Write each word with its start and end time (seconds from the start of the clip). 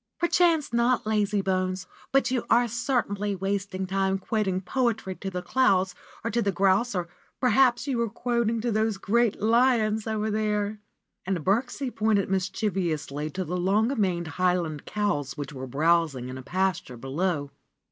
"Perchance 0.17 0.73
not, 0.73 1.03
lazybones! 1.05 1.85
But 2.11 2.31
you 2.31 2.43
are 2.49 2.67
certainly 2.67 3.35
wasting 3.35 3.85
time 3.85 4.17
quoting 4.17 4.59
poetry 4.59 5.13
to 5.17 5.29
the 5.29 5.43
clouds 5.43 5.93
or 6.23 6.31
to 6.31 6.41
the 6.41 6.51
grouse, 6.51 6.95
or 6.95 7.07
perhaps 7.39 7.85
you 7.85 7.99
were 7.99 8.09
quoting 8.09 8.61
to 8.61 8.71
those 8.71 8.97
great 8.97 9.43
lions 9.43 10.07
over 10.07 10.31
there," 10.31 10.79
and 11.23 11.45
Birksie 11.45 11.91
pointed 11.91 12.31
mischievously 12.31 13.29
to 13.29 13.45
the 13.45 13.57
long 13.57 13.93
maned 13.95 14.25
Highland 14.41 14.85
cows 14.85 15.37
which 15.37 15.53
were 15.53 15.67
browsing 15.67 16.29
in 16.29 16.37
a 16.39 16.41
pasture 16.41 16.97
below. 16.97 17.51